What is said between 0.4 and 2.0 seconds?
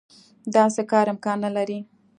داسې کار امکان نه لري.